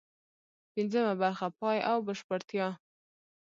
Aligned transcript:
پنځمه 0.73 1.13
برخه: 1.21 1.47
پای 1.59 1.77
او 1.91 1.97
بشپړتیا 2.07 2.67